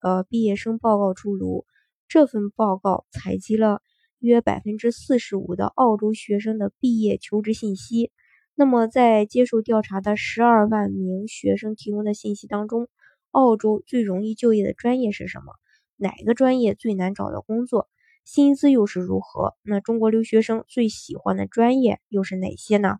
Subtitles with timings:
[0.00, 1.64] 呃，毕业生报告出炉，
[2.06, 3.80] 这份报告采集了
[4.18, 8.12] 约百分之四十五的澳洲学生的毕业求职信息。
[8.54, 12.88] 那么，在接受调查的十二万名学生提供的信息当中，
[13.30, 15.52] 澳洲最容易就业的专业是什么？
[15.96, 17.88] 哪个专业最难找到工作？
[18.24, 19.56] 薪资又是如何？
[19.62, 22.98] 那中国留学生最喜欢的专业又是哪些呢？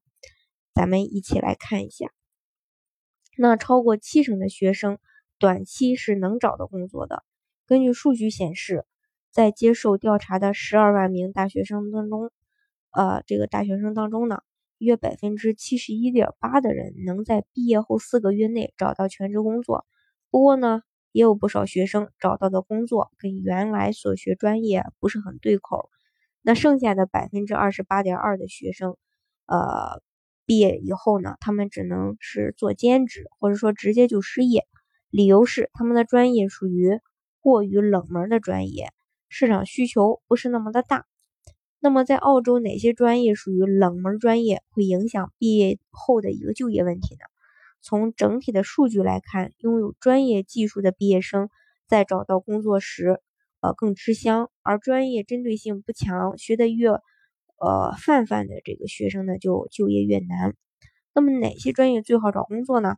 [0.75, 2.07] 咱们一起来看一下。
[3.37, 4.99] 那超过七成的学生。
[5.39, 7.25] 短期是能找到工作的。
[7.67, 8.85] 根据数据显示，
[9.31, 12.31] 在接受调查的十二万名大学生当中，
[12.91, 14.39] 呃，这个大学生当中呢，
[14.79, 19.87] 约百分之七十一点八的人能在毕业后四个月内找到全职工作。
[20.31, 25.91] 不过呢，也有不少学生找到的工作跟原来所学专业不是很对口。
[26.43, 28.97] 那剩下的百分之二十八点二的学生，
[29.47, 30.01] 呃，
[30.47, 34.67] 毕业以后呢，他们只能是做兼职，或者说直接就失业。
[35.17, 37.01] 理由是他们的专业属于
[37.41, 38.93] 过于冷门的专业，
[39.31, 41.07] 市场需求不是那么的大。
[41.81, 47.21] 那么在澳洲，哪些专业属于冷门专业，会影响毕业后的一个就业问题呢？
[47.81, 51.49] 从整体的数据来看，拥有专业技术的毕业生
[51.89, 53.19] 在找到工作时，
[53.63, 60.55] 呃更吃香；而专业针对性不强，学的越呃泛泛的这个学生呢，就就业越难。
[61.15, 62.97] 那么哪些专业最好找工作呢？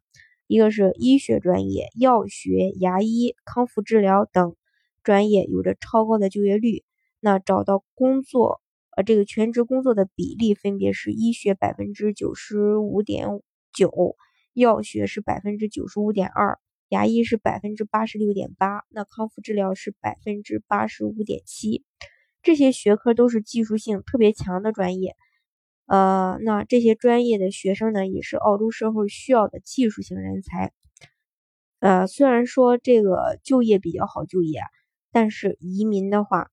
[0.48, 4.56] 一个是医学专业，药学、牙医、康复治疗等
[5.04, 6.84] 专业有着超高的就业率。
[7.20, 8.62] 那找到工作，
[8.96, 13.26] 呃，这个全职工作的比例分别是：医学百分之九十五点
[13.74, 14.16] 九，
[14.54, 16.58] 药学是百分之九十五点二，
[16.88, 21.84] 牙医是百分之八十六点八，那康复治疗是百分之八十五点七。
[22.42, 25.14] 这些学科都是技术性特别强的专业。
[25.88, 30.72] 呃，那这些专业的学生呢，也是澳洲社会需要的技术型人才。
[31.80, 34.60] 呃，虽然说这个就业比较好就业，
[35.12, 36.50] 但是移民的话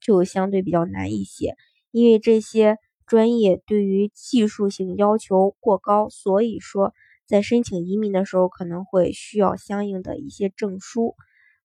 [0.00, 1.54] 就相对比较难一些，
[1.90, 6.94] 因为这些专业对于技术性要求过高，所以说
[7.26, 11.14] 在申请移民的时候可能会需要相应的一些证书。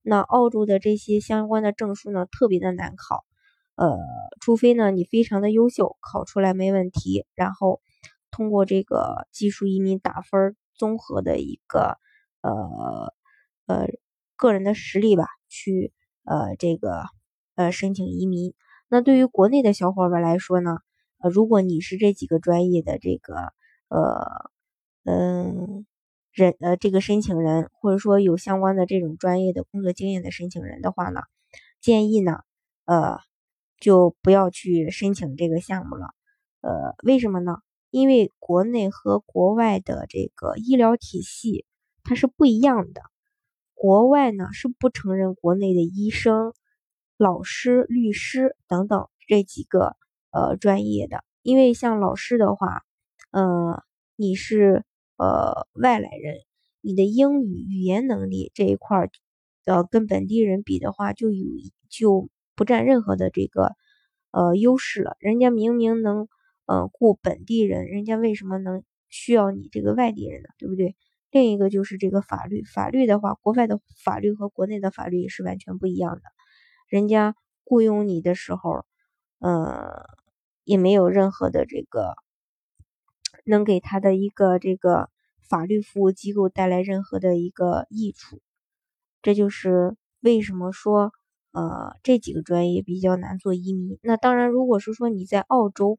[0.02, 3.24] 那澳洲的这些相关的证书呢，特别的难考。
[3.80, 3.98] 呃，
[4.42, 7.80] 除非呢你非常的优秀，考出来没问题，然后
[8.30, 11.98] 通过这个技术移民打分综合的一个
[12.42, 13.14] 呃
[13.68, 13.88] 呃
[14.36, 15.94] 个人的实力吧，去
[16.26, 17.06] 呃这个
[17.56, 18.54] 呃申请移民。
[18.90, 20.80] 那对于国内的小伙伴来说呢，
[21.20, 23.54] 呃如果你是这几个专业的这个
[23.88, 24.52] 呃
[25.06, 25.86] 嗯
[26.34, 31.22] 人呃这个申请人，或者说有相关的这种专业的工作经验的申请人的话呢，
[31.80, 32.42] 建议呢
[32.84, 33.20] 呃。
[33.80, 36.08] 就不要去申请这个项目了，
[36.62, 37.60] 呃，为什么呢？
[37.92, 41.66] 因为国内和国外的这个医疗体系
[42.04, 43.02] 它是不一样的。
[43.74, 46.54] 国外呢是不承认国内的医生、
[47.18, 49.96] 老师、律师等等这几个
[50.32, 52.84] 呃专业的，因为像老师的话，
[53.32, 53.82] 呃，
[54.18, 54.84] 你是
[55.16, 56.36] 呃外来人，
[56.82, 59.10] 你的英语语言能力这一块儿，
[59.64, 61.46] 呃，跟本地人比的话，就有
[61.90, 62.30] 就。
[62.60, 63.72] 不占任何的这个
[64.32, 66.28] 呃优势了，人家明明能
[66.66, 70.50] 呃雇本地人，人家为什么能需要你这个外地人呢？
[70.58, 70.98] 对不对？
[71.32, 76.22] 另一个就是这个法律，法律的话，国外的法律和国内的法律也是完全不一样的。
[76.90, 77.34] 人家
[77.64, 78.84] 雇佣你的时候，
[79.40, 80.04] 呃，
[80.66, 82.14] 也没有任何的这个
[83.46, 85.10] 能给他的一个这个
[85.48, 88.42] 法律服务机构带来任何的一个益处。
[89.22, 91.14] 这就是为什么说。
[91.52, 93.98] 呃，这几个专业比较难做移民。
[94.04, 95.98] 那当然，如果是说你在澳洲，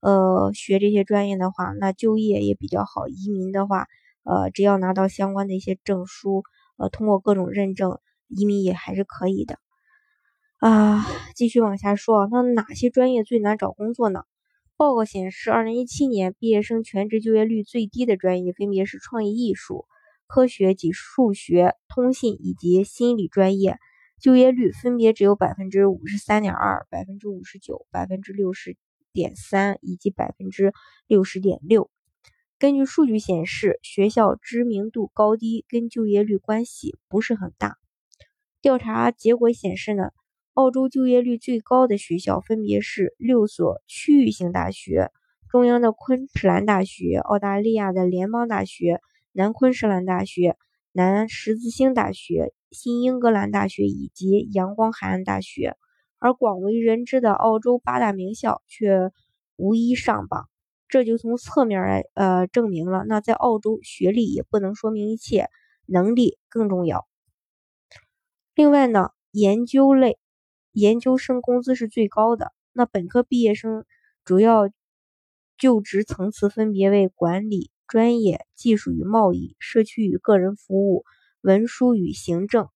[0.00, 3.08] 呃，学这些专业的话，那就业也比较好。
[3.08, 3.86] 移民的话，
[4.24, 6.42] 呃，只要拿到相关的一些证书，
[6.76, 7.98] 呃，通过各种认证，
[8.28, 9.58] 移民也还是可以的。
[10.58, 14.24] 啊，继续往下说啊，那哪些专业最难找工作呢？
[14.76, 19.86] 报告显示，二零一七年毕业生全职就业率最低的专业分别是创意艺术、
[20.26, 23.78] 科学及数学、通信以及心理专业。
[24.20, 28.76] 就业率分别只有百分之五十三点二、百分之五十九、百分之六十
[29.12, 30.72] 点三以及百分之
[31.06, 31.90] 六十点六。
[32.58, 37.78] 根据数据显示，学校知名度高低跟就业率关系不是很大。
[38.60, 40.10] 调查结果显示呢，
[40.52, 45.10] 澳洲就业率最高的学校分别是六所区域性大学：
[45.48, 49.00] 中央的昆士兰大学、澳大利亚的联邦大学、
[49.32, 50.58] 南昆士兰大学、
[50.92, 55.76] 南十字星大学、新英格兰大学以及阳光海岸大学。
[56.18, 59.10] 而广为人知的澳洲八大名校却
[59.56, 60.50] 无一上榜，
[60.86, 65.48] 这就从侧面来呃证明了，那在澳洲学历也不能说明一切，
[65.86, 67.08] 能力更重要。
[68.54, 70.18] 另外呢，研究类
[70.72, 73.86] 研究生工资是最高的，那本科毕业生
[74.22, 74.68] 主要
[75.56, 81.04] 就职层次分别为管理专业、技术与贸易、社区与个人服务、
[81.42, 82.68] 文书与行政。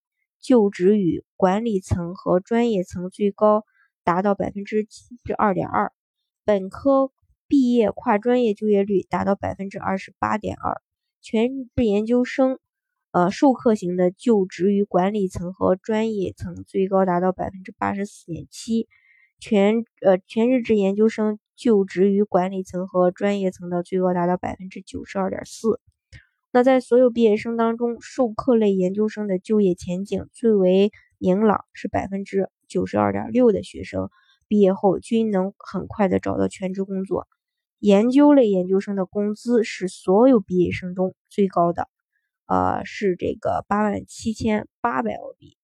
[0.46, 3.64] 就职与管理层和专业层最高
[4.02, 5.90] 达到百分之七十二点二，
[6.44, 7.12] 本科
[7.48, 10.82] 毕业跨专业就业率达到百分之二十八点二，
[11.22, 12.58] 全日制研究生，
[13.12, 18.86] 呃，授课型的就职于管理层和专业层最高达到百分之八十四点七，
[19.46, 25.82] 全呃全日制研究生就职于管理层和专业层的最高达到百分之九十二点四。
[26.50, 34.08] 那在所有毕业生当中，授课类研究生的就业前景最为明朗，是百分之九十二点六的学生
[34.48, 37.28] 毕业后均能很快的找到全职工作。
[37.80, 41.90] 研究类研究生的工资是所有毕业生中最高的，
[42.46, 45.58] 呃，是这个八万七千八百澳币。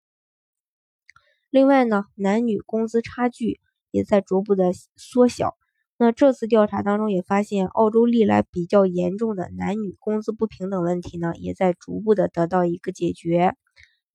[1.48, 3.58] 另外呢，男女工资差距
[3.90, 5.56] 也在逐步的缩小。
[5.98, 13.54] 那这次调查当中也发现，澳洲历来比较严重的男女工资不平等问题呢，也在逐步的得到一个解决。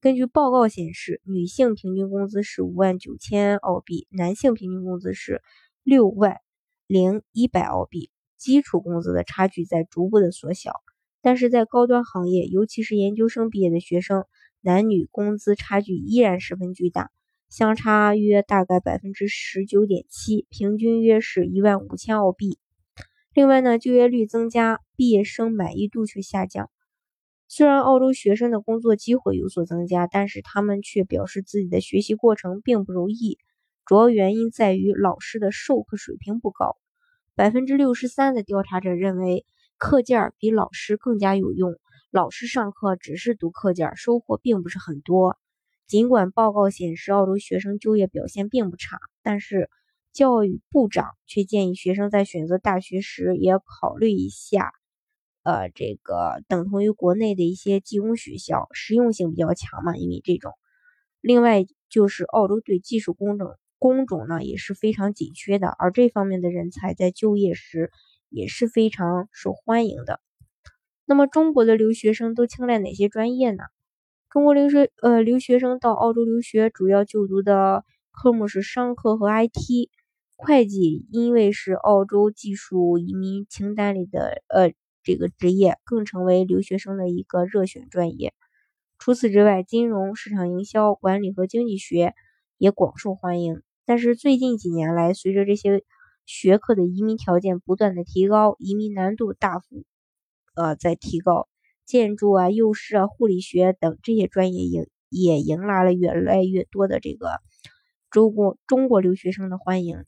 [0.01, 5.42] 根据报告显示，女性平均工资是五万九千澳币，男性平均工资是
[5.83, 6.38] 六万
[6.88, 10.74] 零一百澳币，基础工资的差距在逐步的缩小。
[11.21, 14.25] 但是在高端行业，尤其是研究生毕业的学生，
[14.62, 17.12] 男女工资差距依然十分巨大。
[17.50, 22.57] 相差约大概百分之十九点七，平均约是一万五千澳币。
[23.33, 26.69] 另外呢，就业率增加，毕业生满意度却下降。
[27.47, 33.38] 虽然澳洲学生的工作机会有所增加，但是他们却表示自己的学习过程并不容易。
[33.86, 36.75] 主要原因在于老师的授课水平不高。
[37.36, 39.45] 百分之六十三的调查者认为
[39.77, 41.75] 课件比老师更加有用，
[42.09, 45.38] 老师上课只是读课件，收获并不是很多。
[45.88, 49.70] 尽管报告显示澳洲学生就业表现并不差，但是
[50.14, 54.72] 教育部长却建议学生在选择大学时也考虑一下，
[55.44, 59.96] 呃，这个等同于国内的一些技工学校，实用性比较强嘛。
[59.96, 60.54] 因为这种，
[61.22, 67.92] 另外就是澳洲对技术工种工种呢也是非常紧缺的，而这方面的人才在就业时
[68.30, 70.20] 也是非常受欢迎的。
[71.06, 73.64] 那么中国的留学生都青睐哪些专业呢？
[74.36, 79.90] 中国留学呃留学生到澳洲留学，主要就读的科目是商科和 IT。
[80.36, 84.74] 会计因为是澳洲技术移民清单里的呃
[85.04, 88.34] 这个职业，更成为留学生的一个热选专业。
[89.00, 92.14] 除此之外，金融、市场营销、管理和经济学
[92.58, 93.62] 也广受欢迎。
[93.86, 95.81] 但是最近几年来，随着这些
[96.26, 99.86] 学科的移民条件不断的提高，移民难度大幅
[100.56, 101.48] 呃在提高。
[101.86, 107.40] 建筑啊、幼师啊、护理学等这些专业也也迎来了越来越多的这个
[108.10, 110.04] 中国中国留学生的欢迎。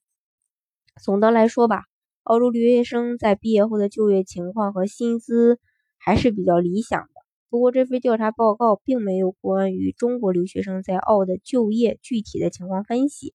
[1.01, 1.84] 总的来说吧，
[2.24, 5.60] 澳洲留学生在毕业后的就业情况和薪资
[5.98, 7.10] 还是比较理想的。
[7.50, 13.34] 不过，这份调查报告并没有关于中国留学生在澳的就业具体的情况分析。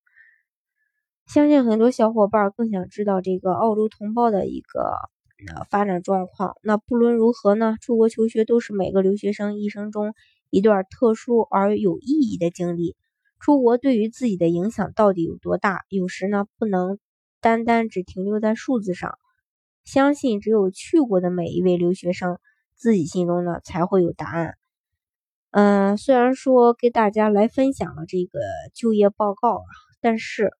[1.26, 5.12] 相信很多小伙伴更想知道这个澳洲同胞的一个。
[5.54, 6.56] 呃，发展状况。
[6.62, 10.14] 那不论如何呢，出国求学都是每个留学生一生中
[10.50, 12.96] 一段特殊而有意义的经历。
[13.40, 15.80] 出国对于自己的影响到底有多大？
[15.88, 16.99] 有时呢，不能
[17.40, 19.18] 单单只停留在数字上。
[19.84, 22.38] 相信只有去过的每一位留学生，
[22.76, 24.54] 自己心中呢才会有答案。
[25.50, 28.38] 嗯，虽然说给大家来分享了这个
[28.75, 29.66] 就业报告啊，
[30.00, 30.52] 但是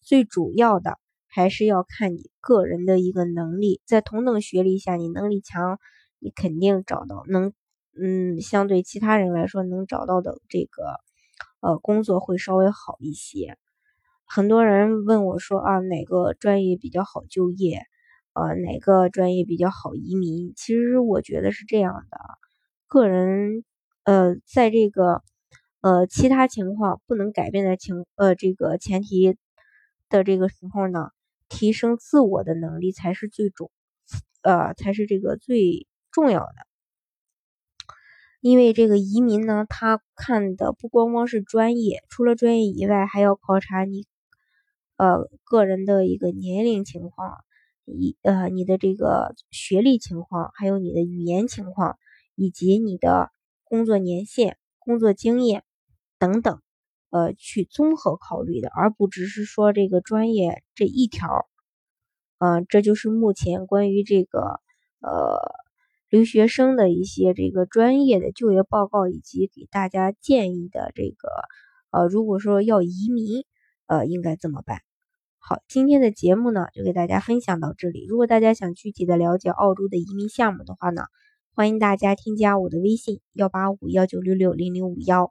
[0.00, 0.98] 最主要的。
[1.34, 5.78] 还是要看你个人的一个能力，在同等学历下，你能力强，
[6.18, 7.54] 你肯定找到能，
[7.98, 11.00] 嗯，相对其他人来说能找到的这个，
[11.60, 13.56] 呃，工作会稍微好一些。
[14.26, 17.80] 很多人问我说啊，哪个专业比较好就业？
[18.34, 20.52] 呃，哪个专业比较好移民？
[20.54, 22.18] 其实我觉得是这样的，
[22.88, 23.64] 个人，
[24.04, 25.22] 呃，在这个，
[25.80, 29.34] 呃，其他情况不能改变的情，呃，这个前提
[30.10, 31.08] 的这个时候呢。
[31.52, 33.70] 提升自我的能力才是最重，
[34.40, 36.54] 呃，才是这个最重要的。
[38.40, 44.06] 因为这个移民呢，他看的不光光是专业，除了专业以外，还要考察你
[44.96, 47.36] 呃个人的一个年龄情况，
[47.84, 51.98] 一呃你的这个学历情况，还有你的语言情况，
[52.34, 53.30] 以及你的
[53.64, 55.64] 工作年限、工作经验
[56.18, 56.62] 等等。
[57.12, 61.46] 呃，去综合考虑的，而不只是说这个专业这一条。
[62.38, 64.60] 嗯，这就是目前关于这个
[65.00, 65.36] 呃
[66.08, 71.28] 留学生的一些这个专业的就业报告，以及给大家建议的这个
[71.90, 73.44] 呃，如果说要移民，
[73.86, 74.80] 呃，应该怎么办？
[75.38, 78.06] 好，今天的节目呢，就给大家分享到这里。
[78.08, 81.02] 如果大家想具体的了解澳洲的移民项目的话呢，
[81.54, 85.30] 欢迎大家添加我的微信幺八五幺九六六零零五幺。